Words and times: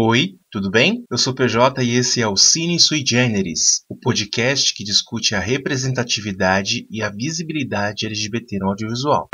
Oi, 0.00 0.36
tudo 0.48 0.70
bem? 0.70 1.04
Eu 1.10 1.18
sou 1.18 1.34
PJ 1.34 1.82
e 1.82 1.96
esse 1.96 2.22
é 2.22 2.28
o 2.28 2.36
Cine 2.36 2.78
Sui 2.78 3.02
Generis, 3.04 3.82
o 3.88 3.96
podcast 3.96 4.72
que 4.72 4.84
discute 4.84 5.34
a 5.34 5.40
representatividade 5.40 6.86
e 6.88 7.02
a 7.02 7.10
visibilidade 7.10 8.06
LGBT 8.06 8.60
no 8.60 8.68
audiovisual. 8.68 9.28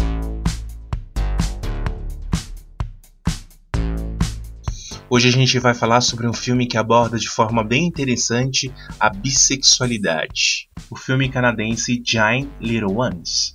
Hoje 5.10 5.28
a 5.28 5.32
gente 5.32 5.58
vai 5.58 5.74
falar 5.74 6.00
sobre 6.00 6.26
um 6.26 6.32
filme 6.32 6.66
que 6.66 6.78
aborda 6.78 7.18
de 7.18 7.28
forma 7.28 7.62
bem 7.62 7.84
interessante 7.84 8.72
a 8.98 9.10
bissexualidade. 9.10 10.70
O 10.90 10.96
filme 10.96 11.28
canadense 11.28 12.02
Giant 12.02 12.48
Little 12.58 12.96
Ones. 12.96 13.54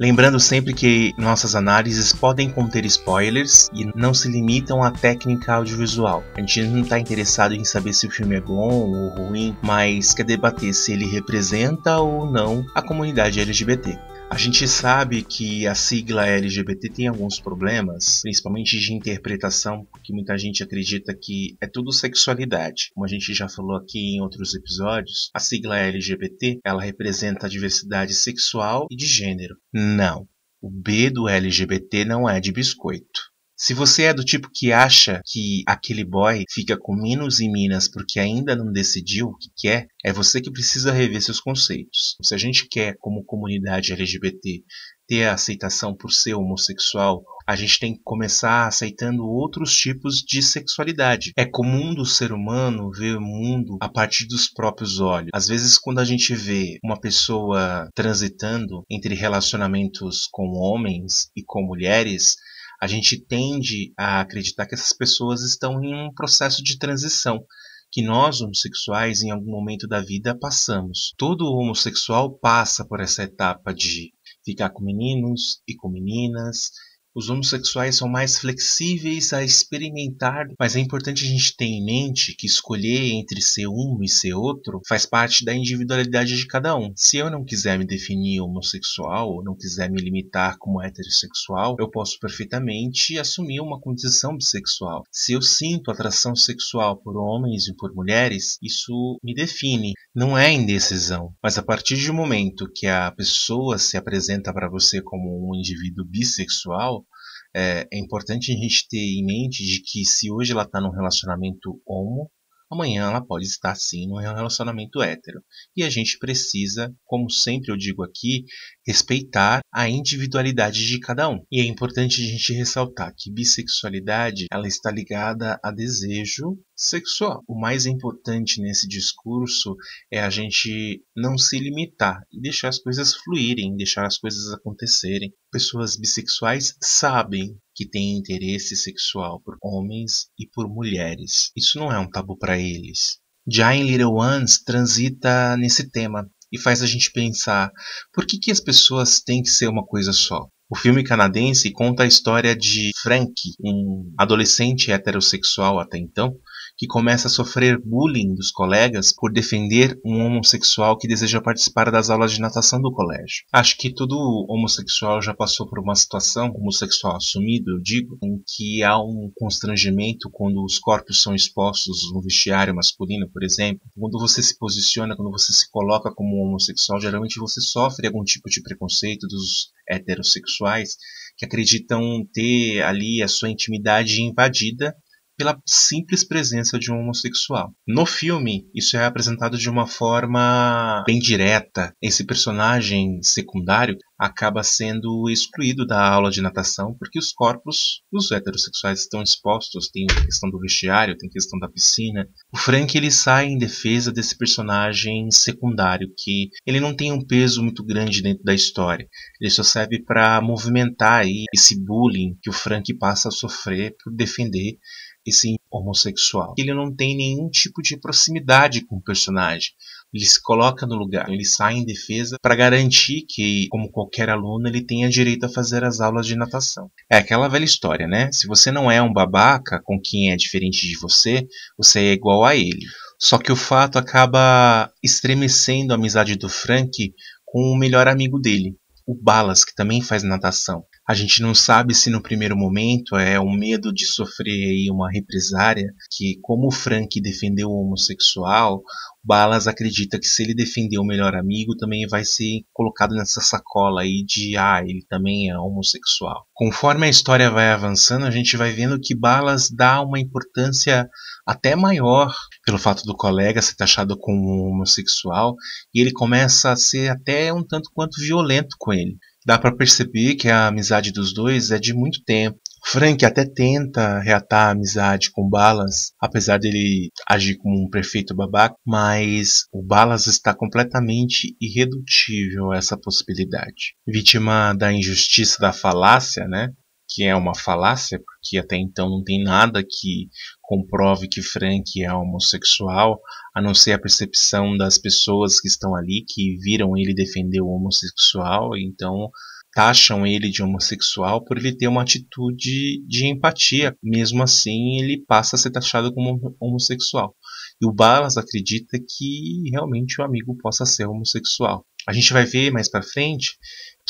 Lembrando 0.00 0.38
sempre 0.38 0.72
que 0.72 1.12
nossas 1.18 1.56
análises 1.56 2.12
podem 2.12 2.48
conter 2.48 2.86
spoilers 2.86 3.68
e 3.74 3.84
não 3.96 4.14
se 4.14 4.28
limitam 4.28 4.80
à 4.80 4.92
técnica 4.92 5.54
audiovisual. 5.54 6.22
A 6.36 6.40
gente 6.40 6.62
não 6.62 6.82
está 6.82 7.00
interessado 7.00 7.52
em 7.52 7.64
saber 7.64 7.92
se 7.92 8.06
o 8.06 8.10
filme 8.10 8.36
é 8.36 8.40
bom 8.40 8.70
ou 8.70 9.08
ruim, 9.08 9.56
mas 9.60 10.14
quer 10.14 10.24
debater 10.24 10.72
se 10.72 10.92
ele 10.92 11.04
representa 11.04 11.98
ou 11.98 12.30
não 12.30 12.64
a 12.76 12.80
comunidade 12.80 13.40
LGBT. 13.40 13.98
A 14.30 14.36
gente 14.36 14.68
sabe 14.68 15.22
que 15.22 15.66
a 15.66 15.74
sigla 15.74 16.26
LGBT 16.26 16.90
tem 16.90 17.08
alguns 17.08 17.40
problemas, 17.40 18.20
principalmente 18.22 18.78
de 18.78 18.92
interpretação, 18.92 19.86
porque 19.90 20.12
muita 20.12 20.36
gente 20.36 20.62
acredita 20.62 21.16
que 21.18 21.56
é 21.60 21.66
tudo 21.66 21.90
sexualidade. 21.92 22.90
Como 22.94 23.04
a 23.04 23.08
gente 23.08 23.32
já 23.32 23.48
falou 23.48 23.76
aqui 23.76 24.16
em 24.16 24.20
outros 24.20 24.54
episódios, 24.54 25.30
a 25.34 25.40
sigla 25.40 25.78
LGBT 25.78 26.60
ela 26.64 26.82
representa 26.82 27.46
a 27.46 27.48
diversidade 27.48 28.14
sexual 28.14 28.86
e 28.90 28.96
de 28.96 29.06
gênero. 29.06 29.56
Não. 29.72 30.28
O 30.60 30.70
B 30.70 31.08
do 31.08 31.28
LGBT 31.28 32.04
não 32.04 32.28
é 32.28 32.38
de 32.38 32.52
biscoito. 32.52 33.20
Se 33.60 33.74
você 33.74 34.04
é 34.04 34.14
do 34.14 34.24
tipo 34.24 34.48
que 34.54 34.72
acha 34.72 35.20
que 35.26 35.64
aquele 35.66 36.04
boy 36.04 36.44
fica 36.48 36.78
com 36.78 36.94
Minos 36.94 37.40
e 37.40 37.48
Minas 37.48 37.88
porque 37.88 38.20
ainda 38.20 38.54
não 38.54 38.70
decidiu 38.70 39.26
o 39.26 39.36
que 39.36 39.50
quer, 39.56 39.88
é 40.04 40.12
você 40.12 40.40
que 40.40 40.52
precisa 40.52 40.92
rever 40.92 41.20
seus 41.20 41.40
conceitos. 41.40 42.16
Se 42.22 42.32
a 42.36 42.38
gente 42.38 42.68
quer, 42.68 42.96
como 43.00 43.24
comunidade 43.24 43.92
LGBT, 43.92 44.62
ter 45.08 45.24
a 45.24 45.32
aceitação 45.34 45.92
por 45.92 46.12
ser 46.12 46.34
homossexual, 46.34 47.24
a 47.48 47.56
gente 47.56 47.80
tem 47.80 47.94
que 47.94 48.00
começar 48.04 48.68
aceitando 48.68 49.26
outros 49.26 49.74
tipos 49.76 50.22
de 50.22 50.40
sexualidade. 50.40 51.32
É 51.36 51.44
comum 51.44 51.92
do 51.92 52.06
ser 52.06 52.30
humano 52.30 52.92
ver 52.92 53.16
o 53.16 53.20
mundo 53.20 53.76
a 53.80 53.88
partir 53.88 54.28
dos 54.28 54.48
próprios 54.48 55.00
olhos. 55.00 55.30
Às 55.34 55.48
vezes, 55.48 55.78
quando 55.78 55.98
a 55.98 56.04
gente 56.04 56.32
vê 56.32 56.78
uma 56.84 57.00
pessoa 57.00 57.88
transitando 57.92 58.84
entre 58.88 59.16
relacionamentos 59.16 60.28
com 60.30 60.44
homens 60.52 61.28
e 61.34 61.42
com 61.42 61.66
mulheres, 61.66 62.36
a 62.80 62.86
gente 62.86 63.18
tende 63.18 63.92
a 63.96 64.20
acreditar 64.20 64.66
que 64.66 64.74
essas 64.74 64.92
pessoas 64.92 65.42
estão 65.42 65.82
em 65.82 65.94
um 65.94 66.12
processo 66.12 66.62
de 66.62 66.78
transição 66.78 67.44
que 67.90 68.02
nós 68.02 68.40
homossexuais 68.40 69.22
em 69.22 69.30
algum 69.30 69.50
momento 69.50 69.88
da 69.88 70.00
vida 70.00 70.38
passamos. 70.38 71.14
Todo 71.16 71.46
homossexual 71.46 72.38
passa 72.38 72.84
por 72.84 73.00
essa 73.00 73.22
etapa 73.22 73.72
de 73.72 74.12
ficar 74.44 74.70
com 74.70 74.84
meninos 74.84 75.62
e 75.66 75.74
com 75.74 75.88
meninas 75.88 76.70
os 77.18 77.28
homossexuais 77.28 77.96
são 77.96 78.08
mais 78.08 78.38
flexíveis 78.38 79.32
a 79.32 79.42
experimentar, 79.42 80.46
mas 80.56 80.76
é 80.76 80.78
importante 80.78 81.24
a 81.24 81.26
gente 81.26 81.56
ter 81.56 81.64
em 81.64 81.84
mente 81.84 82.32
que 82.32 82.46
escolher 82.46 83.10
entre 83.10 83.42
ser 83.42 83.66
um 83.66 83.98
e 84.00 84.08
ser 84.08 84.34
outro 84.34 84.80
faz 84.86 85.04
parte 85.04 85.44
da 85.44 85.52
individualidade 85.52 86.36
de 86.36 86.46
cada 86.46 86.76
um. 86.76 86.92
Se 86.94 87.16
eu 87.16 87.28
não 87.28 87.44
quiser 87.44 87.76
me 87.76 87.84
definir 87.84 88.40
homossexual, 88.40 89.32
ou 89.32 89.42
não 89.42 89.56
quiser 89.56 89.90
me 89.90 90.00
limitar 90.00 90.58
como 90.58 90.80
heterossexual, 90.80 91.74
eu 91.80 91.90
posso 91.90 92.20
perfeitamente 92.20 93.18
assumir 93.18 93.60
uma 93.60 93.80
condição 93.80 94.36
bissexual. 94.36 95.02
Se 95.10 95.32
eu 95.32 95.42
sinto 95.42 95.90
atração 95.90 96.36
sexual 96.36 96.98
por 97.02 97.16
homens 97.16 97.66
e 97.66 97.74
por 97.74 97.92
mulheres, 97.92 98.58
isso 98.62 99.18
me 99.24 99.34
define. 99.34 99.92
Não 100.14 100.38
é 100.38 100.52
indecisão, 100.52 101.34
mas 101.42 101.58
a 101.58 101.64
partir 101.64 101.96
do 102.06 102.14
momento 102.14 102.70
que 102.72 102.86
a 102.86 103.10
pessoa 103.10 103.76
se 103.76 103.96
apresenta 103.96 104.52
para 104.52 104.70
você 104.70 105.02
como 105.02 105.50
um 105.50 105.56
indivíduo 105.56 106.04
bissexual, 106.04 107.04
é, 107.54 107.86
é 107.92 107.98
importante 107.98 108.52
a 108.52 108.56
gente 108.56 108.86
ter 108.88 108.98
em 108.98 109.24
mente 109.24 109.64
de 109.64 109.82
que 109.82 110.04
se 110.04 110.30
hoje 110.30 110.52
ela 110.52 110.62
está 110.62 110.80
num 110.80 110.90
relacionamento 110.90 111.80
homo, 111.86 112.30
amanhã 112.70 113.04
ela 113.04 113.24
pode 113.24 113.46
estar 113.46 113.74
sim 113.74 114.06
num 114.06 114.18
relacionamento 114.18 115.02
hétero. 115.02 115.42
E 115.76 115.82
a 115.82 115.90
gente 115.90 116.18
precisa, 116.18 116.94
como 117.04 117.30
sempre 117.30 117.72
eu 117.72 117.76
digo 117.76 118.02
aqui, 118.02 118.44
respeitar 118.86 119.60
a 119.72 119.88
individualidade 119.88 120.86
de 120.86 121.00
cada 121.00 121.28
um. 121.28 121.42
E 121.50 121.60
é 121.60 121.64
importante 121.64 122.22
a 122.22 122.26
gente 122.26 122.52
ressaltar 122.52 123.14
que 123.16 123.32
bissexualidade 123.32 124.46
ela 124.52 124.68
está 124.68 124.90
ligada 124.90 125.58
a 125.62 125.70
desejo 125.70 126.58
sexual. 126.78 127.42
O 127.48 127.58
mais 127.58 127.84
importante 127.84 128.60
nesse 128.62 128.86
discurso 128.86 129.76
é 130.10 130.20
a 130.20 130.30
gente 130.30 131.02
não 131.16 131.36
se 131.36 131.58
limitar 131.58 132.22
e 132.32 132.40
deixar 132.40 132.68
as 132.68 132.78
coisas 132.78 133.14
fluírem, 133.16 133.76
deixar 133.76 134.06
as 134.06 134.16
coisas 134.16 134.52
acontecerem. 134.52 135.34
Pessoas 135.50 135.96
bissexuais 135.96 136.76
sabem 136.80 137.58
que 137.74 137.88
têm 137.88 138.16
interesse 138.16 138.76
sexual 138.76 139.40
por 139.40 139.56
homens 139.60 140.28
e 140.38 140.46
por 140.46 140.68
mulheres. 140.68 141.50
Isso 141.56 141.78
não 141.78 141.90
é 141.90 141.98
um 141.98 142.08
tabu 142.08 142.38
para 142.38 142.58
eles. 142.58 143.18
Em 143.46 143.90
Little 143.90 144.14
Ones 144.14 144.62
transita 144.62 145.56
nesse 145.56 145.90
tema 145.90 146.30
e 146.52 146.58
faz 146.58 146.82
a 146.82 146.86
gente 146.86 147.10
pensar 147.10 147.72
por 148.12 148.26
que, 148.26 148.38
que 148.38 148.50
as 148.50 148.60
pessoas 148.60 149.20
têm 149.20 149.42
que 149.42 149.50
ser 149.50 149.68
uma 149.68 149.84
coisa 149.84 150.12
só? 150.12 150.48
O 150.70 150.76
filme 150.76 151.02
canadense 151.02 151.70
conta 151.72 152.02
a 152.02 152.06
história 152.06 152.54
de 152.54 152.90
Frank, 153.02 153.32
um 153.58 154.12
adolescente 154.18 154.92
heterossexual 154.92 155.78
até 155.78 155.96
então, 155.96 156.36
que 156.78 156.86
começa 156.86 157.26
a 157.26 157.30
sofrer 157.30 157.76
bullying 157.84 158.36
dos 158.36 158.52
colegas 158.52 159.12
por 159.12 159.32
defender 159.32 159.98
um 160.04 160.24
homossexual 160.24 160.96
que 160.96 161.08
deseja 161.08 161.40
participar 161.40 161.90
das 161.90 162.08
aulas 162.08 162.30
de 162.30 162.40
natação 162.40 162.80
do 162.80 162.92
colégio. 162.92 163.44
Acho 163.52 163.76
que 163.76 163.92
todo 163.92 164.46
homossexual 164.48 165.20
já 165.20 165.34
passou 165.34 165.68
por 165.68 165.80
uma 165.80 165.96
situação, 165.96 166.52
homossexual 166.54 167.16
assumido, 167.16 167.72
eu 167.72 167.80
digo, 167.80 168.16
em 168.22 168.40
que 168.46 168.84
há 168.84 168.96
um 168.96 169.28
constrangimento 169.34 170.30
quando 170.30 170.64
os 170.64 170.78
corpos 170.78 171.20
são 171.20 171.34
expostos 171.34 172.12
no 172.12 172.22
vestiário 172.22 172.72
masculino, 172.72 173.28
por 173.28 173.42
exemplo. 173.42 173.82
Quando 173.98 174.16
você 174.20 174.40
se 174.40 174.56
posiciona, 174.56 175.16
quando 175.16 175.32
você 175.32 175.52
se 175.52 175.68
coloca 175.72 176.14
como 176.14 176.36
homossexual, 176.36 177.00
geralmente 177.00 177.40
você 177.40 177.60
sofre 177.60 178.06
algum 178.06 178.22
tipo 178.22 178.48
de 178.48 178.62
preconceito 178.62 179.26
dos 179.26 179.72
heterossexuais 179.88 180.96
que 181.36 181.44
acreditam 181.44 182.24
ter 182.32 182.82
ali 182.82 183.20
a 183.20 183.26
sua 183.26 183.50
intimidade 183.50 184.22
invadida 184.22 184.94
pela 185.38 185.56
simples 185.64 186.26
presença 186.26 186.78
de 186.78 186.92
um 186.92 186.98
homossexual. 186.98 187.72
No 187.86 188.04
filme, 188.04 188.68
isso 188.74 188.96
é 188.96 189.04
apresentado 189.04 189.56
de 189.56 189.70
uma 189.70 189.86
forma 189.86 191.04
bem 191.06 191.20
direta. 191.20 191.94
Esse 192.02 192.26
personagem 192.26 193.22
secundário 193.22 193.96
acaba 194.18 194.64
sendo 194.64 195.30
excluído 195.30 195.86
da 195.86 196.10
aula 196.10 196.28
de 196.30 196.42
natação 196.42 196.92
porque 196.98 197.20
os 197.20 197.32
corpos 197.32 198.02
dos 198.12 198.32
heterossexuais 198.32 199.00
estão 199.00 199.22
expostos. 199.22 199.88
Tem 199.90 200.06
a 200.10 200.24
questão 200.24 200.50
do 200.50 200.58
vestiário, 200.58 201.16
tem 201.16 201.28
a 201.28 201.32
questão 201.32 201.58
da 201.58 201.68
piscina. 201.68 202.28
O 202.52 202.58
Frank 202.58 202.96
ele 202.98 203.12
sai 203.12 203.46
em 203.46 203.58
defesa 203.58 204.10
desse 204.10 204.36
personagem 204.36 205.30
secundário 205.30 206.08
que 206.18 206.48
ele 206.66 206.80
não 206.80 206.94
tem 206.94 207.12
um 207.12 207.24
peso 207.24 207.62
muito 207.62 207.84
grande 207.84 208.22
dentro 208.22 208.42
da 208.42 208.54
história. 208.54 209.06
Ele 209.40 209.50
só 209.50 209.62
serve 209.62 210.02
para 210.02 210.40
movimentar 210.40 211.20
aí 211.20 211.44
esse 211.54 211.80
bullying 211.80 212.36
que 212.42 212.50
o 212.50 212.52
Frank 212.52 212.92
passa 212.98 213.28
a 213.28 213.32
sofrer 213.32 213.94
por 214.02 214.12
defender 214.12 214.78
esse 215.26 215.58
homossexual. 215.70 216.54
Ele 216.56 216.72
não 216.72 216.94
tem 216.94 217.16
nenhum 217.16 217.48
tipo 217.50 217.82
de 217.82 217.98
proximidade 217.98 218.84
com 218.84 218.96
o 218.96 219.02
personagem. 219.02 219.70
Ele 220.12 220.24
se 220.24 220.40
coloca 220.42 220.86
no 220.86 220.96
lugar, 220.96 221.28
ele 221.28 221.44
sai 221.44 221.74
em 221.74 221.84
defesa 221.84 222.36
para 222.40 222.54
garantir 222.54 223.26
que, 223.28 223.68
como 223.68 223.90
qualquer 223.90 224.30
aluno, 224.30 224.66
ele 224.66 224.82
tenha 224.82 225.08
direito 225.08 225.44
a 225.44 225.50
fazer 225.50 225.84
as 225.84 226.00
aulas 226.00 226.26
de 226.26 226.34
natação. 226.34 226.90
É 227.10 227.18
aquela 227.18 227.48
velha 227.48 227.64
história, 227.64 228.06
né? 228.06 228.30
Se 228.32 228.46
você 228.46 228.70
não 228.70 228.90
é 228.90 229.02
um 229.02 229.12
babaca 229.12 229.82
com 229.84 230.00
quem 230.02 230.32
é 230.32 230.36
diferente 230.36 230.86
de 230.86 230.98
você, 230.98 231.46
você 231.76 232.00
é 232.00 232.12
igual 232.12 232.44
a 232.44 232.56
ele. 232.56 232.86
Só 233.18 233.36
que 233.36 233.52
o 233.52 233.56
fato 233.56 233.98
acaba 233.98 234.90
estremecendo 235.02 235.92
a 235.92 235.96
amizade 235.96 236.36
do 236.36 236.48
Frank 236.48 237.12
com 237.44 237.60
o 237.72 237.76
melhor 237.76 238.08
amigo 238.08 238.38
dele, 238.38 238.76
o 239.06 239.14
Balas, 239.14 239.64
que 239.64 239.74
também 239.74 240.00
faz 240.00 240.22
natação. 240.22 240.84
A 241.08 241.14
gente 241.14 241.40
não 241.40 241.54
sabe 241.54 241.94
se 241.94 242.10
no 242.10 242.22
primeiro 242.22 242.54
momento 242.54 243.16
é 243.16 243.40
um 243.40 243.50
medo 243.50 243.94
de 243.94 244.04
sofrer 244.04 244.90
uma 244.90 245.10
represária, 245.10 245.90
que 246.14 246.38
como 246.42 246.66
o 246.66 246.70
Frank 246.70 247.18
defendeu 247.22 247.70
o 247.70 247.80
homossexual, 247.80 248.82
Balas 249.24 249.66
acredita 249.66 250.18
que 250.18 250.26
se 250.26 250.42
ele 250.42 250.54
defender 250.54 250.98
o 250.98 251.04
melhor 251.04 251.34
amigo, 251.34 251.74
também 251.78 252.06
vai 252.06 252.26
ser 252.26 252.60
colocado 252.74 253.14
nessa 253.14 253.40
sacola 253.40 254.02
aí 254.02 254.22
de 254.22 254.54
ah, 254.58 254.82
ele 254.82 255.02
também 255.08 255.48
é 255.48 255.58
homossexual. 255.58 256.46
Conforme 256.52 257.06
a 257.06 257.10
história 257.10 257.50
vai 257.50 257.70
avançando, 257.70 258.26
a 258.26 258.30
gente 258.30 258.58
vai 258.58 258.70
vendo 258.70 259.00
que 259.00 259.14
Balas 259.14 259.70
dá 259.70 260.02
uma 260.02 260.20
importância 260.20 261.08
até 261.46 261.74
maior 261.74 262.34
pelo 262.66 262.78
fato 262.78 263.04
do 263.04 263.16
colega 263.16 263.62
ser 263.62 263.76
taxado 263.76 264.14
como 264.18 264.68
homossexual 264.68 265.56
e 265.94 266.02
ele 266.02 266.12
começa 266.12 266.70
a 266.70 266.76
ser 266.76 267.08
até 267.08 267.50
um 267.50 267.66
tanto 267.66 267.88
quanto 267.94 268.20
violento 268.20 268.76
com 268.78 268.92
ele. 268.92 269.16
Dá 269.48 269.58
para 269.58 269.74
perceber 269.74 270.34
que 270.34 270.50
a 270.50 270.66
amizade 270.66 271.10
dos 271.10 271.32
dois 271.32 271.70
é 271.70 271.78
de 271.78 271.94
muito 271.94 272.22
tempo. 272.22 272.58
Frank 272.84 273.24
até 273.24 273.46
tenta 273.46 274.20
reatar 274.20 274.66
a 274.66 274.70
amizade 274.72 275.30
com 275.32 275.48
Balas, 275.48 276.12
apesar 276.20 276.58
dele 276.58 277.08
agir 277.26 277.56
como 277.56 277.82
um 277.82 277.88
perfeito 277.88 278.36
babaca, 278.36 278.74
mas 278.86 279.64
o 279.72 279.82
Balas 279.82 280.26
está 280.26 280.54
completamente 280.54 281.56
irredutível 281.58 282.72
a 282.72 282.76
essa 282.76 282.94
possibilidade. 282.98 283.94
Vítima 284.06 284.74
da 284.74 284.92
injustiça 284.92 285.56
da 285.58 285.72
falácia, 285.72 286.46
né? 286.46 286.68
Que 287.08 287.24
é 287.24 287.34
uma 287.34 287.54
falácia, 287.54 288.20
porque 288.22 288.58
até 288.58 288.76
então 288.76 289.08
não 289.08 289.24
tem 289.24 289.42
nada 289.42 289.82
que 289.82 290.28
comprove 290.60 291.28
que 291.28 291.40
Frank 291.40 292.02
é 292.02 292.12
homossexual, 292.12 293.20
a 293.54 293.62
não 293.62 293.74
ser 293.74 293.92
a 293.92 293.98
percepção 293.98 294.76
das 294.76 294.98
pessoas 294.98 295.60
que 295.60 295.68
estão 295.68 295.94
ali 295.94 296.24
que 296.28 296.56
viram 296.58 296.96
ele 296.96 297.14
defender 297.14 297.60
o 297.60 297.68
homossexual, 297.68 298.76
então 298.76 299.30
taxam 299.72 300.26
ele 300.26 300.50
de 300.50 300.62
homossexual 300.62 301.44
por 301.44 301.56
ele 301.56 301.72
ter 301.72 301.86
uma 301.86 302.02
atitude 302.02 303.00
de 303.06 303.26
empatia. 303.26 303.96
Mesmo 304.02 304.42
assim, 304.42 304.98
ele 305.00 305.24
passa 305.26 305.56
a 305.56 305.58
ser 305.58 305.70
taxado 305.70 306.12
como 306.12 306.56
homossexual. 306.60 307.34
E 307.80 307.86
o 307.86 307.92
Balas 307.92 308.36
acredita 308.36 308.98
que 308.98 309.70
realmente 309.70 310.20
o 310.20 310.24
amigo 310.24 310.56
possa 310.60 310.84
ser 310.84 311.06
homossexual. 311.06 311.86
A 312.08 312.12
gente 312.12 312.32
vai 312.32 312.44
ver 312.44 312.72
mais 312.72 312.90
para 312.90 313.02
frente 313.02 313.56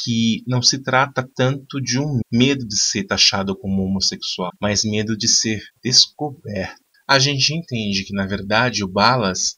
que 0.02 0.42
não 0.46 0.62
se 0.62 0.82
trata 0.82 1.28
tanto 1.34 1.80
de 1.80 1.98
um 1.98 2.20
medo 2.32 2.66
de 2.66 2.76
ser 2.76 3.04
taxado 3.04 3.56
como 3.56 3.82
homossexual, 3.82 4.50
mas 4.60 4.84
medo 4.84 5.16
de 5.16 5.28
ser 5.28 5.60
descoberto. 5.82 6.80
A 7.08 7.18
gente 7.18 7.54
entende 7.54 8.04
que 8.04 8.12
na 8.12 8.26
verdade 8.26 8.84
o 8.84 8.88
Balas 8.88 9.56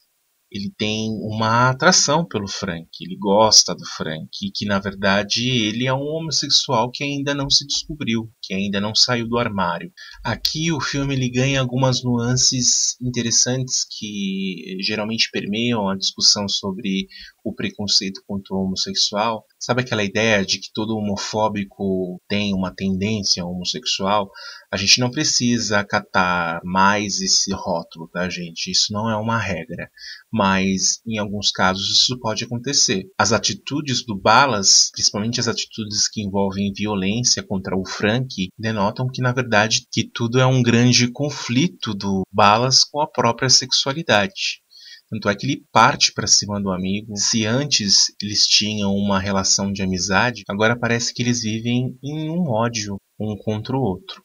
ele 0.51 0.73
tem 0.77 1.11
uma 1.23 1.71
atração 1.71 2.27
pelo 2.27 2.49
Frank, 2.49 2.89
ele 3.01 3.17
gosta 3.17 3.73
do 3.73 3.87
Frank, 3.87 4.29
e 4.43 4.51
que 4.51 4.67
na 4.67 4.81
verdade 4.81 5.49
ele 5.49 5.87
é 5.87 5.95
um 5.95 6.03
homossexual 6.03 6.91
que 6.91 7.05
ainda 7.05 7.33
não 7.33 7.49
se 7.49 7.65
descobriu, 7.65 8.29
que 8.43 8.53
ainda 8.53 8.81
não 8.81 8.93
saiu 8.93 9.29
do 9.29 9.39
armário. 9.39 9.93
Aqui 10.25 10.73
o 10.73 10.81
filme 10.81 11.15
ele 11.15 11.31
ganha 11.31 11.61
algumas 11.61 12.03
nuances 12.03 12.97
interessantes 13.01 13.87
que 13.89 14.79
geralmente 14.81 15.31
permeiam 15.31 15.89
a 15.89 15.97
discussão 15.97 16.49
sobre 16.49 17.07
o 17.45 17.55
preconceito 17.55 18.23
contra 18.27 18.55
o 18.55 18.63
homossexual. 18.63 19.45
Sabe 19.59 19.83
aquela 19.83 20.05
ideia 20.05 20.45
de 20.45 20.59
que 20.59 20.71
todo 20.73 20.97
homofóbico 20.97 22.21
tem 22.29 22.55
uma 22.55 22.75
tendência 22.75 23.45
homossexual? 23.45 24.31
A 24.73 24.77
gente 24.77 25.01
não 25.01 25.11
precisa 25.11 25.81
acatar 25.81 26.61
mais 26.65 27.21
esse 27.21 27.53
rótulo, 27.53 28.09
tá, 28.09 28.29
gente? 28.29 28.71
Isso 28.71 28.93
não 28.93 29.11
é 29.11 29.17
uma 29.17 29.39
regra. 29.39 29.91
Mas 30.33 31.01
em 31.07 31.19
alguns 31.19 31.51
casos 31.51 31.91
isso 31.91 32.19
pode 32.21 32.45
acontecer. 32.45 33.07
As 33.19 33.33
atitudes 33.33 34.05
do 34.05 34.17
Balas, 34.17 34.91
principalmente 34.93 35.41
as 35.41 35.49
atitudes 35.49 36.09
que 36.09 36.23
envolvem 36.23 36.73
violência 36.73 37.43
contra 37.43 37.77
o 37.77 37.87
Frank, 37.87 38.49
denotam 38.59 39.09
que 39.13 39.21
na 39.21 39.33
verdade 39.33 39.87
que 39.91 40.05
tudo 40.05 40.39
é 40.39 40.47
um 40.47 40.63
grande 40.63 41.11
conflito 41.11 41.95
do 41.95 42.23
Balas 42.33 42.85
com 42.85 43.01
a 43.01 43.07
própria 43.07 43.49
sexualidade. 43.49 44.63
Tanto 45.11 45.29
é 45.29 45.35
que 45.35 45.45
ele 45.45 45.65
parte 45.73 46.12
para 46.12 46.27
cima 46.29 46.61
do 46.61 46.71
amigo. 46.71 47.17
Se 47.17 47.45
antes 47.45 48.15
eles 48.23 48.47
tinham 48.47 48.95
uma 48.95 49.19
relação 49.19 49.73
de 49.73 49.83
amizade, 49.83 50.45
agora 50.49 50.79
parece 50.79 51.12
que 51.12 51.23
eles 51.23 51.43
vivem 51.43 51.99
em 52.03 52.31
um 52.31 52.49
ódio 52.49 52.97
um 53.19 53.37
contra 53.37 53.77
o 53.77 53.81
outro. 53.81 54.23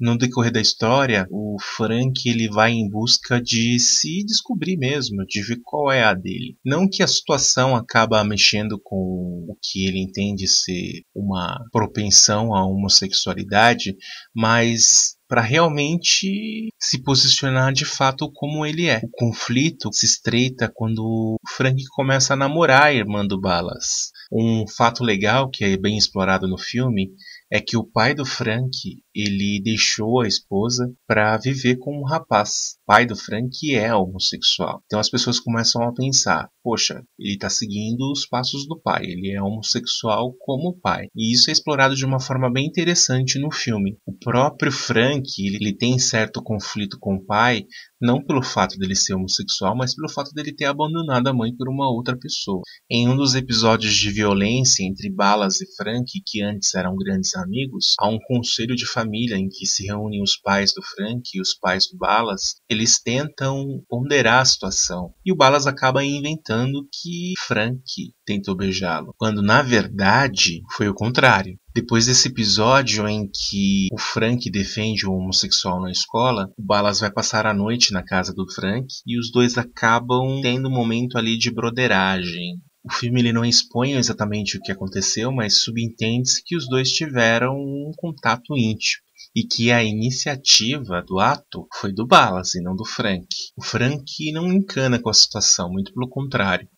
No 0.00 0.16
decorrer 0.16 0.50
da 0.50 0.62
história, 0.62 1.26
o 1.30 1.56
Frank 1.60 2.26
ele 2.26 2.48
vai 2.48 2.72
em 2.72 2.88
busca 2.88 3.38
de 3.38 3.78
se 3.78 4.24
descobrir 4.24 4.78
mesmo, 4.78 5.26
de 5.26 5.42
ver 5.42 5.60
qual 5.62 5.92
é 5.92 6.02
a 6.02 6.14
dele. 6.14 6.56
Não 6.64 6.88
que 6.88 7.02
a 7.02 7.06
situação 7.06 7.76
acaba 7.76 8.24
mexendo 8.24 8.80
com 8.82 8.96
o 8.96 9.54
que 9.62 9.86
ele 9.86 10.00
entende 10.00 10.48
ser 10.48 11.02
uma 11.14 11.62
propensão 11.70 12.54
à 12.54 12.64
homossexualidade, 12.64 13.94
mas 14.34 15.18
para 15.30 15.42
realmente 15.42 16.70
se 16.76 17.00
posicionar 17.02 17.72
de 17.72 17.84
fato 17.84 18.28
como 18.32 18.66
ele 18.66 18.88
é. 18.88 19.00
O 19.04 19.10
conflito 19.10 19.88
se 19.92 20.04
estreita 20.04 20.68
quando 20.74 21.04
o 21.04 21.36
Frank 21.56 21.80
começa 21.94 22.32
a 22.32 22.36
namorar 22.36 22.84
a 22.84 22.92
irmã 22.92 23.24
do 23.24 23.40
Balas. 23.40 24.10
Um 24.32 24.66
fato 24.66 25.04
legal 25.04 25.48
que 25.48 25.64
é 25.64 25.76
bem 25.76 25.96
explorado 25.96 26.48
no 26.48 26.58
filme 26.58 27.12
é 27.52 27.60
que 27.60 27.76
o 27.76 27.84
pai 27.84 28.14
do 28.14 28.24
Frank 28.24 28.70
ele 29.14 29.60
deixou 29.62 30.20
a 30.20 30.28
esposa 30.28 30.92
para 31.06 31.36
viver 31.36 31.76
com 31.76 31.98
um 31.98 32.04
rapaz. 32.04 32.76
O 32.82 32.86
pai 32.86 33.04
do 33.04 33.16
Frank 33.16 33.74
é 33.74 33.92
homossexual. 33.92 34.82
Então 34.86 35.00
as 35.00 35.10
pessoas 35.10 35.40
começam 35.40 35.82
a 35.82 35.92
pensar: 35.92 36.48
poxa, 36.62 37.02
ele 37.18 37.34
está 37.34 37.50
seguindo 37.50 38.10
os 38.12 38.26
passos 38.26 38.66
do 38.68 38.80
pai, 38.80 39.04
ele 39.04 39.32
é 39.32 39.42
homossexual 39.42 40.32
como 40.38 40.78
pai. 40.80 41.08
E 41.14 41.32
isso 41.32 41.50
é 41.50 41.52
explorado 41.52 41.96
de 41.96 42.04
uma 42.04 42.20
forma 42.20 42.50
bem 42.50 42.66
interessante 42.66 43.38
no 43.38 43.50
filme. 43.50 43.98
O 44.06 44.12
próprio 44.12 44.70
Frank 44.70 45.24
ele, 45.38 45.56
ele 45.56 45.76
tem 45.76 45.98
certo 45.98 46.42
conflito 46.42 46.98
com 47.00 47.16
o 47.16 47.24
pai, 47.24 47.66
não 48.00 48.24
pelo 48.24 48.42
fato 48.42 48.78
dele 48.78 48.96
ser 48.96 49.14
homossexual, 49.14 49.76
mas 49.76 49.94
pelo 49.94 50.08
fato 50.08 50.32
dele 50.32 50.54
ter 50.54 50.64
abandonado 50.64 51.26
a 51.26 51.34
mãe 51.34 51.54
por 51.54 51.68
uma 51.68 51.90
outra 51.90 52.16
pessoa. 52.16 52.62
Em 52.90 53.08
um 53.08 53.16
dos 53.16 53.34
episódios 53.34 53.94
de 53.94 54.10
violência 54.10 54.84
entre 54.84 55.10
Balas 55.10 55.60
e 55.60 55.66
Frank, 55.76 56.10
que 56.26 56.42
antes 56.42 56.74
eram 56.74 56.96
grandes 56.96 57.34
amigos, 57.34 57.94
há 58.00 58.08
um 58.08 58.18
conselho 58.18 58.74
de 58.74 58.86
família 58.86 59.36
em 59.36 59.48
que 59.48 59.66
se 59.66 59.86
reúnem 59.86 60.22
os 60.22 60.36
pais 60.36 60.72
do 60.72 60.82
Frank 60.82 61.22
e 61.34 61.40
os 61.40 61.54
pais 61.54 61.88
do 61.90 61.98
Balas. 61.98 62.56
Eles 62.68 63.00
tentam 63.00 63.82
ponderar 63.88 64.40
a 64.40 64.44
situação 64.44 65.12
e 65.24 65.32
o 65.32 65.36
Balas 65.36 65.66
acaba 65.66 66.04
inventando 66.04 66.88
que 66.92 67.34
Frank 67.46 67.82
tentou 68.30 68.54
beijá-lo, 68.54 69.12
quando 69.18 69.42
na 69.42 69.60
verdade 69.60 70.62
foi 70.76 70.88
o 70.88 70.94
contrário. 70.94 71.58
Depois 71.74 72.06
desse 72.06 72.28
episódio 72.28 73.08
em 73.08 73.28
que 73.28 73.88
o 73.92 73.98
Frank 73.98 74.48
defende 74.50 75.04
o 75.04 75.12
homossexual 75.12 75.80
na 75.80 75.90
escola, 75.90 76.48
o 76.56 76.62
Balas 76.62 77.00
vai 77.00 77.10
passar 77.10 77.44
a 77.44 77.54
noite 77.54 77.92
na 77.92 78.04
casa 78.04 78.32
do 78.32 78.48
Frank 78.52 78.86
e 79.04 79.18
os 79.18 79.32
dois 79.32 79.58
acabam 79.58 80.40
tendo 80.40 80.68
um 80.68 80.72
momento 80.72 81.18
ali 81.18 81.36
de 81.36 81.50
broderagem. 81.50 82.60
O 82.84 82.92
filme 82.92 83.20
ele 83.20 83.32
não 83.32 83.44
expõe 83.44 83.92
exatamente 83.92 84.56
o 84.56 84.60
que 84.60 84.72
aconteceu, 84.72 85.32
mas 85.32 85.58
subentende-se 85.58 86.42
que 86.44 86.56
os 86.56 86.68
dois 86.68 86.92
tiveram 86.92 87.54
um 87.54 87.90
contato 87.96 88.56
íntimo 88.56 89.02
e 89.34 89.44
que 89.44 89.70
a 89.70 89.82
iniciativa 89.82 91.02
do 91.06 91.18
ato 91.18 91.66
foi 91.74 91.92
do 91.92 92.06
Balas 92.06 92.54
e 92.54 92.62
não 92.62 92.74
do 92.74 92.84
Frank. 92.84 93.26
O 93.56 93.62
Frank 93.62 94.32
não 94.32 94.52
encana 94.52 94.98
com 94.98 95.10
a 95.10 95.14
situação, 95.14 95.70
muito 95.70 95.92
pelo 95.92 96.08
contrário 96.08 96.68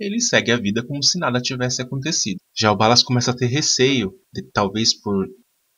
ele 0.00 0.20
segue 0.20 0.50
a 0.50 0.56
vida 0.56 0.82
como 0.82 1.02
se 1.02 1.18
nada 1.18 1.40
tivesse 1.40 1.82
acontecido. 1.82 2.38
Já 2.56 2.72
o 2.72 2.76
Balas 2.76 3.02
começa 3.02 3.30
a 3.30 3.36
ter 3.36 3.46
receio, 3.46 4.12
de, 4.32 4.42
talvez 4.50 4.98
por 4.98 5.28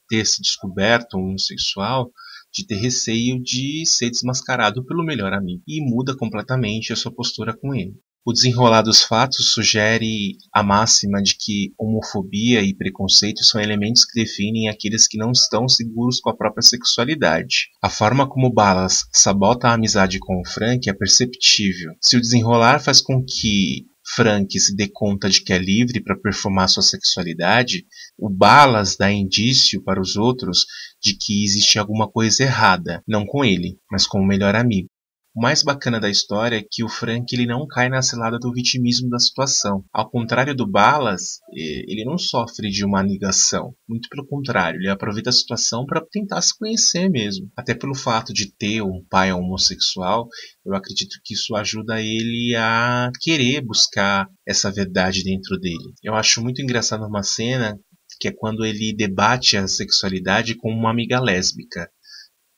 ter 0.09 0.25
se 0.25 0.41
descoberto 0.41 1.15
homossexual, 1.15 2.11
de 2.55 2.67
ter 2.67 2.77
receio 2.77 3.43
de 3.43 3.85
ser 3.87 4.11
desmascarado 4.11 4.85
pelo 4.85 5.05
melhor 5.05 5.33
amigo, 5.33 5.63
e 5.67 5.81
muda 5.81 6.17
completamente 6.17 6.93
a 6.93 6.97
sua 6.97 7.13
postura 7.13 7.57
com 7.57 7.75
ele. 7.75 7.95
O 8.25 8.33
desenrolar 8.33 8.83
dos 8.83 9.03
fatos 9.03 9.49
sugere 9.49 10.37
a 10.55 10.63
máxima 10.63 11.21
de 11.21 11.35
que 11.37 11.73
homofobia 11.77 12.63
e 12.63 12.73
preconceito 12.73 13.43
são 13.43 13.61
elementos 13.61 14.05
que 14.05 14.23
definem 14.23 14.69
aqueles 14.69 15.09
que 15.09 15.19
não 15.19 15.33
estão 15.33 15.69
seguros 15.69 16.21
com 16.21 16.31
a 16.31 16.37
própria 16.37 16.63
sexualidade. 16.63 17.71
A 17.83 17.91
forma 17.91 18.29
como 18.29 18.53
Balas 18.53 19.07
sabota 19.13 19.67
a 19.67 19.73
amizade 19.73 20.21
com 20.21 20.41
o 20.41 20.47
Frank 20.47 20.89
é 20.89 20.93
perceptível. 20.93 21.95
Se 22.01 22.17
o 22.17 22.21
desenrolar 22.21 22.79
faz 22.79 23.01
com 23.01 23.25
que 23.25 23.87
Frank 24.05 24.59
se 24.59 24.75
dê 24.75 24.89
conta 24.89 25.29
de 25.29 25.43
que 25.43 25.53
é 25.53 25.59
livre 25.59 26.03
para 26.03 26.19
performar 26.19 26.69
sua 26.69 26.83
sexualidade, 26.83 27.87
o 28.19 28.29
Balas 28.29 28.97
dá 28.97 29.11
indício 29.11 29.83
para 29.83 30.01
os 30.01 30.17
outros 30.17 30.67
de 31.03 31.17
que 31.17 31.45
existe 31.45 31.79
alguma 31.79 32.11
coisa 32.11 32.43
errada, 32.43 33.03
não 33.07 33.25
com 33.25 33.45
ele, 33.45 33.79
mas 33.91 34.07
com 34.07 34.21
o 34.21 34.27
melhor 34.27 34.55
amigo. 34.55 34.89
O 35.35 35.41
mais 35.41 35.63
bacana 35.63 35.99
da 35.99 36.11
história 36.11 36.59
é 36.59 36.63
que 36.63 36.85
o 36.85 36.91
Frank 36.91 37.35
ele 37.35 37.47
não 37.47 37.67
cai 37.67 37.89
na 37.89 38.03
cilada 38.03 38.39
do 38.39 38.53
vitimismo 38.53 39.09
da 39.09 39.19
situação. 39.19 39.83
Ao 39.91 40.11
contrário 40.11 40.55
do 40.55 40.71
Balas, 40.71 41.39
ele 41.51 42.05
não 42.05 42.19
sofre 42.19 42.69
de 42.69 42.85
uma 42.85 43.03
negação. 43.03 43.75
Muito 43.89 44.11
pelo 44.11 44.27
contrário, 44.27 44.79
ele 44.79 44.91
aproveita 44.91 45.31
a 45.31 45.33
situação 45.33 45.87
para 45.87 46.05
tentar 46.05 46.43
se 46.43 46.57
conhecer 46.59 47.09
mesmo. 47.09 47.51
Até 47.57 47.75
pelo 47.75 47.95
fato 47.95 48.31
de 48.35 48.55
ter 48.55 48.83
um 48.83 49.03
pai 49.09 49.33
homossexual, 49.33 50.29
eu 50.67 50.75
acredito 50.75 51.19
que 51.25 51.33
isso 51.33 51.57
ajuda 51.57 51.99
ele 51.99 52.55
a 52.55 53.11
querer 53.19 53.63
buscar 53.63 54.29
essa 54.47 54.71
verdade 54.71 55.25
dentro 55.25 55.59
dele. 55.59 55.95
Eu 56.03 56.15
acho 56.15 56.43
muito 56.43 56.61
engraçado 56.61 57.07
uma 57.07 57.23
cena 57.23 57.81
que 58.21 58.29
é 58.29 58.33
quando 58.33 58.67
ele 58.67 58.95
debate 58.95 59.57
a 59.57 59.67
sexualidade 59.67 60.55
com 60.55 60.71
uma 60.71 60.91
amiga 60.91 61.19
lésbica. 61.19 61.91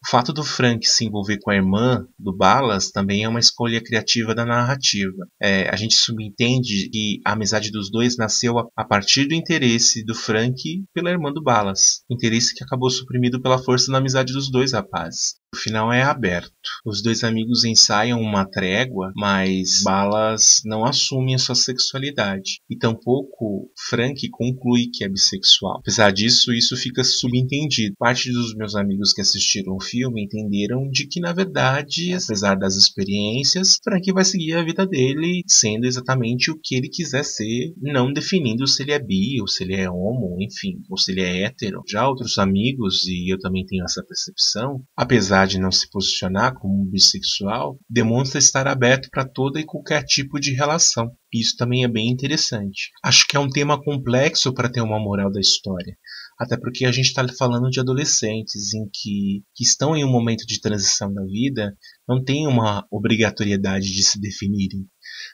O 0.06 0.10
fato 0.10 0.34
do 0.34 0.44
Frank 0.44 0.86
se 0.86 1.06
envolver 1.06 1.38
com 1.38 1.50
a 1.50 1.54
irmã 1.54 2.06
do 2.18 2.36
Balas 2.36 2.90
também 2.90 3.24
é 3.24 3.28
uma 3.28 3.40
escolha 3.40 3.82
criativa 3.82 4.34
da 4.34 4.44
narrativa. 4.44 5.26
É, 5.40 5.66
a 5.70 5.76
gente 5.76 5.94
subentende 5.94 6.90
que 6.90 7.20
a 7.24 7.32
amizade 7.32 7.70
dos 7.70 7.90
dois 7.90 8.14
nasceu 8.18 8.58
a, 8.58 8.66
a 8.76 8.84
partir 8.84 9.24
do 9.24 9.34
interesse 9.34 10.04
do 10.04 10.14
Frank 10.14 10.62
pela 10.92 11.08
irmã 11.08 11.32
do 11.32 11.42
Balas. 11.42 12.04
Interesse 12.10 12.54
que 12.54 12.62
acabou 12.62 12.90
suprimido 12.90 13.40
pela 13.40 13.56
força 13.56 13.90
da 13.90 13.96
amizade 13.96 14.34
dos 14.34 14.50
dois 14.50 14.74
rapazes. 14.74 15.36
O 15.54 15.56
final 15.56 15.92
é 15.92 16.02
aberto. 16.02 16.50
Os 16.84 17.00
dois 17.00 17.22
amigos 17.22 17.62
ensaiam 17.62 18.20
uma 18.20 18.44
trégua, 18.44 19.12
mas 19.14 19.84
Balas 19.84 20.60
não 20.64 20.84
assume 20.84 21.32
a 21.32 21.38
sua 21.38 21.54
sexualidade. 21.54 22.58
E 22.68 22.76
tampouco 22.76 23.70
Frank 23.88 24.28
conclui 24.30 24.88
que 24.92 25.04
é 25.04 25.08
bissexual. 25.08 25.78
Apesar 25.78 26.10
disso, 26.10 26.52
isso 26.52 26.76
fica 26.76 27.04
subentendido. 27.04 27.94
Parte 27.96 28.32
dos 28.32 28.52
meus 28.56 28.74
amigos 28.74 29.12
que 29.12 29.20
assistiram 29.20 29.76
o 29.76 29.80
filme 29.80 30.24
entenderam 30.24 30.90
de 30.90 31.06
que, 31.06 31.20
na 31.20 31.32
verdade, 31.32 32.12
apesar 32.12 32.56
das 32.56 32.74
experiências, 32.74 33.78
Frank 33.84 34.10
vai 34.12 34.24
seguir 34.24 34.54
a 34.54 34.64
vida 34.64 34.84
dele 34.84 35.42
sendo 35.46 35.86
exatamente 35.86 36.50
o 36.50 36.58
que 36.60 36.74
ele 36.74 36.88
quiser 36.88 37.24
ser, 37.24 37.72
não 37.80 38.12
definindo 38.12 38.66
se 38.66 38.82
ele 38.82 38.90
é 38.90 38.98
bi 38.98 39.40
ou 39.40 39.46
se 39.46 39.62
ele 39.62 39.76
é 39.76 39.88
homo, 39.88 40.36
enfim, 40.40 40.82
ou 40.90 40.98
se 40.98 41.12
ele 41.12 41.20
é 41.20 41.44
hétero. 41.44 41.80
Já 41.88 42.08
outros 42.08 42.38
amigos, 42.38 43.06
e 43.06 43.32
eu 43.32 43.38
também 43.38 43.64
tenho 43.64 43.84
essa 43.84 44.02
percepção, 44.02 44.82
apesar 44.96 45.43
de 45.46 45.58
não 45.58 45.70
se 45.70 45.88
posicionar 45.90 46.54
como 46.54 46.84
bissexual, 46.84 47.78
demonstra 47.88 48.38
estar 48.38 48.66
aberto 48.66 49.08
para 49.10 49.24
toda 49.24 49.60
e 49.60 49.64
qualquer 49.64 50.04
tipo 50.04 50.38
de 50.38 50.52
relação. 50.52 51.10
Isso 51.32 51.56
também 51.56 51.84
é 51.84 51.88
bem 51.88 52.10
interessante. 52.10 52.90
Acho 53.02 53.26
que 53.26 53.36
é 53.36 53.40
um 53.40 53.50
tema 53.50 53.82
complexo 53.82 54.52
para 54.54 54.70
ter 54.70 54.80
uma 54.80 54.98
moral 54.98 55.30
da 55.30 55.40
história. 55.40 55.96
Até 56.38 56.56
porque 56.56 56.84
a 56.84 56.92
gente 56.92 57.06
está 57.06 57.26
falando 57.38 57.70
de 57.70 57.80
adolescentes 57.80 58.74
em 58.74 58.88
que, 58.92 59.44
que 59.54 59.62
estão 59.62 59.96
em 59.96 60.04
um 60.04 60.10
momento 60.10 60.44
de 60.46 60.60
transição 60.60 61.12
da 61.12 61.24
vida, 61.24 61.76
não 62.08 62.22
tem 62.22 62.46
uma 62.46 62.86
obrigatoriedade 62.90 63.92
de 63.92 64.02
se 64.02 64.20
definirem. 64.20 64.86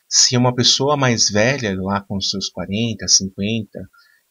Se 0.09 0.37
uma 0.37 0.55
pessoa 0.55 0.97
mais 0.97 1.31
velha, 1.31 1.75
lá 1.81 2.02
com 2.02 2.21
seus 2.21 2.49
40, 2.50 3.07
50, 3.09 3.88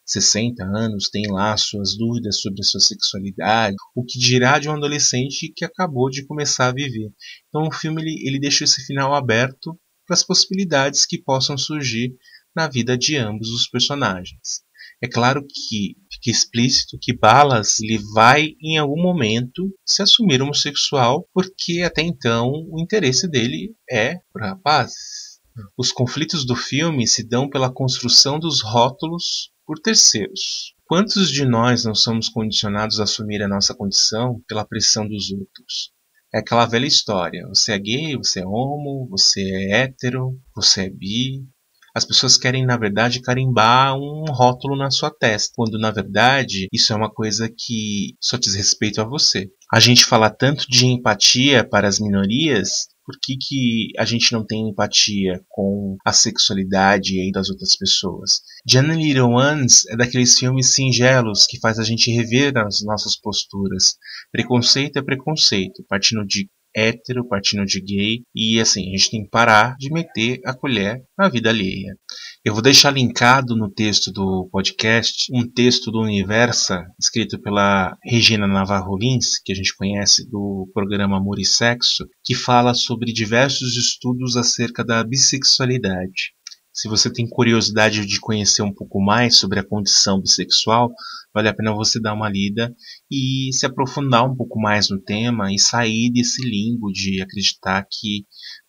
60 0.10 0.64
anos, 0.64 1.10
tem 1.10 1.30
lá 1.30 1.56
suas 1.56 1.96
dúvidas 1.96 2.42
sobre 2.42 2.62
a 2.62 2.64
sua 2.64 2.80
sexualidade, 2.80 3.76
o 3.96 4.04
que 4.04 4.18
dirá 4.18 4.58
de 4.58 4.68
um 4.68 4.74
adolescente 4.74 5.54
que 5.56 5.64
acabou 5.64 6.10
de 6.10 6.26
começar 6.26 6.68
a 6.68 6.74
viver. 6.74 7.12
Então 7.48 7.68
o 7.68 7.72
filme 7.72 8.02
ele, 8.02 8.28
ele 8.28 8.40
deixa 8.40 8.64
esse 8.64 8.84
final 8.86 9.14
aberto 9.14 9.80
para 10.08 10.16
as 10.16 10.24
possibilidades 10.24 11.06
que 11.06 11.22
possam 11.22 11.56
surgir 11.58 12.16
na 12.56 12.68
vida 12.68 12.98
de 12.98 13.16
ambos 13.18 13.50
os 13.50 13.68
personagens. 13.68 14.64
É 15.02 15.08
claro 15.08 15.46
que 15.48 15.96
fica 16.12 16.32
explícito 16.32 16.98
que 17.00 17.16
Balas 17.16 17.80
ele 17.80 18.00
vai 18.14 18.56
em 18.62 18.78
algum 18.78 19.02
momento 19.02 19.72
se 19.86 20.02
assumir 20.02 20.42
homossexual, 20.42 21.30
porque 21.32 21.84
até 21.84 22.02
então 22.02 22.52
o 22.70 22.82
interesse 22.82 23.28
dele 23.28 23.76
é 23.90 24.16
por 24.34 24.42
rapazes. 24.42 25.40
Os 25.78 25.92
conflitos 25.92 26.46
do 26.46 26.56
filme 26.56 27.08
se 27.08 27.24
dão 27.24 27.50
pela 27.50 27.72
construção 27.72 28.40
dos 28.40 28.62
rótulos 28.62 29.52
por 29.70 29.78
terceiros. 29.78 30.74
Quantos 30.84 31.30
de 31.30 31.46
nós 31.46 31.86
não 31.86 31.94
somos 31.94 32.28
condicionados 32.28 33.00
a 33.00 33.04
assumir 33.04 33.44
a 33.44 33.48
nossa 33.48 33.76
condição 33.76 34.42
pela 34.48 34.66
pressão 34.66 35.08
dos 35.08 35.30
outros? 35.30 35.92
É 36.34 36.40
aquela 36.40 36.66
velha 36.66 36.88
história: 36.88 37.48
você 37.48 37.74
é 37.74 37.78
gay, 37.78 38.18
você 38.18 38.40
é 38.40 38.48
homo, 38.48 39.08
você 39.12 39.42
é 39.42 39.82
hétero, 39.82 40.36
você 40.56 40.86
é 40.86 40.90
bi. 40.90 41.46
As 41.94 42.04
pessoas 42.04 42.36
querem, 42.36 42.66
na 42.66 42.78
verdade, 42.78 43.22
carimbar 43.22 43.96
um 43.96 44.26
rótulo 44.32 44.76
na 44.76 44.90
sua 44.90 45.12
testa, 45.12 45.54
quando 45.56 45.78
na 45.78 45.92
verdade 45.92 46.68
isso 46.74 46.92
é 46.92 46.96
uma 46.96 47.12
coisa 47.12 47.48
que 47.48 48.16
só 48.20 48.38
diz 48.38 48.56
respeito 48.56 49.00
a 49.00 49.04
você. 49.04 49.52
A 49.72 49.80
gente 49.80 50.04
fala 50.04 50.32
tanto 50.32 50.66
de 50.68 50.88
empatia 50.88 51.64
para 51.64 51.88
as 51.88 52.00
minorias, 52.00 52.88
por 53.10 53.18
que, 53.20 53.36
que 53.38 53.92
a 53.98 54.06
gente 54.06 54.32
não 54.32 54.46
tem 54.46 54.70
empatia 54.70 55.44
com 55.50 55.98
a 56.06 56.14
sexualidade 56.14 57.20
aí 57.20 57.32
das 57.32 57.50
outras 57.50 57.76
pessoas? 57.76 58.44
Jenny 58.64 59.04
Little 59.04 59.32
Ones 59.32 59.88
é 59.88 59.98
daqueles 59.98 60.38
filmes 60.38 60.76
singelos 60.76 61.48
que 61.48 61.60
faz 61.60 61.80
a 61.80 61.84
gente 61.84 62.12
rever 62.12 62.56
as 62.60 62.84
nossas 62.84 63.20
posturas. 63.20 63.98
Preconceito 64.32 65.00
é 65.00 65.02
preconceito, 65.02 65.84
partindo 65.90 66.24
de 66.24 66.48
hétero, 66.76 67.28
partindo 67.28 67.66
de 67.66 67.82
gay, 67.82 68.22
e 68.34 68.60
assim, 68.60 68.88
a 68.90 68.98
gente 68.98 69.12
tem 69.12 69.24
que 69.24 69.30
parar 69.30 69.76
de 69.78 69.92
meter 69.92 70.40
a 70.46 70.54
colher 70.54 71.02
na 71.18 71.30
vida 71.30 71.50
alheia. 71.50 71.98
Eu 72.44 72.54
vou 72.54 72.64
deixar 72.64 72.92
linkado 72.92 73.56
no 73.56 73.70
texto 73.70 74.12
do 74.12 74.48
podcast 74.52 75.32
um 75.34 75.46
texto 75.46 75.92
do 75.92 76.00
Universa, 76.00 76.86
escrito 77.00 77.40
pela 77.42 77.98
Regina 78.04 78.48
Navarro 78.48 78.98
Lins, 78.98 79.42
que 79.44 79.52
a 79.52 79.56
gente 79.56 79.76
conhece 79.76 80.30
do 80.30 80.70
programa 80.74 81.18
Amor 81.18 81.40
e 81.40 81.46
Sexo, 81.46 82.08
que 82.24 82.34
fala 82.34 82.74
sobre 82.74 83.12
diversos 83.12 83.76
estudos 83.76 84.38
acerca 84.38 84.86
da 84.86 85.04
bissexualidade. 85.04 86.34
Se 86.72 86.88
você 86.88 87.12
tem 87.12 87.28
curiosidade 87.28 88.06
de 88.06 88.20
conhecer 88.22 88.62
um 88.62 88.74
pouco 88.74 89.02
mais 89.02 89.36
sobre 89.36 89.60
a 89.60 89.68
condição 89.68 90.22
bissexual, 90.22 90.94
vale 91.34 91.50
a 91.50 91.54
pena 91.54 91.74
você 91.74 92.00
dar 92.00 92.14
uma 92.14 92.30
lida 92.30 92.74
e 93.12 93.50
se 93.54 93.66
aprofundar 93.66 94.26
um 94.26 94.36
pouco 94.36 94.60
mais 94.60 94.90
no 94.90 95.00
tema 95.00 95.52
e 95.54 95.60
sair 95.60 96.12
desse 96.12 96.42
limbo 96.48 96.92
de 96.92 97.22
acreditar 97.22 97.86
que 97.90 98.26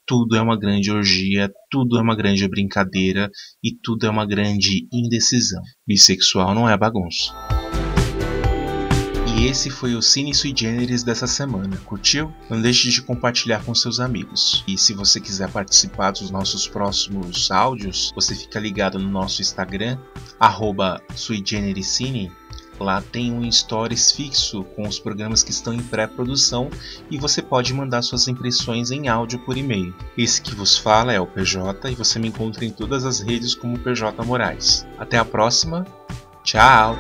tudo 0.07 0.35
é 0.35 0.43
uma 0.43 0.59
grande 0.59 0.91
orgia, 0.91 1.53
tudo 1.71 1.99
é 1.99 2.03
uma 2.03 2.17
grande 2.17 2.49
brincadeira 2.49 3.31
e 3.63 3.73
tudo 3.83 4.07
é 4.07 4.11
uma 4.11 4.27
grande 4.27 4.89
indecisão. 4.93 5.63
Bissexual 5.87 6.55
não 6.55 6.69
é 6.69 6.77
bagunça. 6.77 7.33
E 9.37 9.47
esse 9.47 9.71
foi 9.71 9.95
o 9.95 10.03
Cine 10.03 10.35
Sui 10.35 10.53
Generis 10.55 11.03
dessa 11.03 11.27
semana. 11.27 11.77
Curtiu? 11.87 12.31
Não 12.51 12.61
deixe 12.61 12.91
de 12.91 13.01
compartilhar 13.01 13.65
com 13.65 13.75
seus 13.75 14.01
amigos. 14.01 14.65
E 14.67 14.77
se 14.77 14.93
você 14.93 15.21
quiser 15.21 15.51
participar 15.51 16.11
dos 16.11 16.31
nossos 16.31 16.67
próximos 16.67 17.51
áudios, 17.51 18.13
você 18.15 18.35
fica 18.35 18.59
ligado 18.59 18.99
no 18.99 19.09
nosso 19.09 19.41
Instagram, 19.41 19.97
arroba 20.39 21.01
Lá 22.81 23.03
tem 23.13 23.31
um 23.31 23.51
stories 23.53 24.11
fixo 24.11 24.65
com 24.75 24.89
os 24.89 24.99
programas 24.99 25.43
que 25.43 25.51
estão 25.51 25.75
em 25.75 25.83
pré-produção 25.83 26.71
e 27.11 27.19
você 27.19 27.43
pode 27.43 27.75
mandar 27.75 28.01
suas 28.01 28.27
impressões 28.27 28.91
em 28.91 29.07
áudio 29.07 29.39
por 29.41 29.59
e-mail. 29.59 29.95
Esse 30.17 30.41
que 30.41 30.55
vos 30.55 30.79
fala 30.79 31.13
é 31.13 31.21
o 31.21 31.27
PJ 31.27 31.91
e 31.91 31.95
você 31.95 32.19
me 32.19 32.29
encontra 32.29 32.65
em 32.65 32.71
todas 32.71 33.05
as 33.05 33.21
redes 33.21 33.55
como 33.55 33.79
PJ 33.79 34.25
Moraes. 34.25 34.87
Até 34.99 35.19
a 35.19 35.25
próxima. 35.25 35.87
Tchau! 36.43 36.97